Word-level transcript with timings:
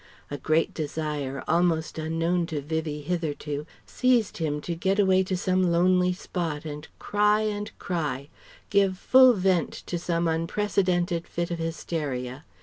A 0.31 0.37
great 0.39 0.73
desire 0.73 1.43
almost 1.47 1.99
unknown 1.99 2.47
to 2.47 2.59
Vivie 2.59 3.03
hitherto 3.03 3.67
seized 3.85 4.37
him 4.37 4.59
to 4.61 4.73
get 4.73 4.97
away 4.97 5.21
to 5.21 5.37
some 5.37 5.61
lonely 5.71 6.11
spot 6.11 6.65
and 6.65 6.87
cry 6.97 7.41
and 7.41 7.71
cry, 7.77 8.27
give 8.71 8.97
full 8.97 9.33
vent 9.33 9.71
to 9.85 9.99
some 9.99 10.27
unprecedented 10.27 11.27
fit 11.27 11.51
of 11.51 11.59
hysteria. 11.59 12.45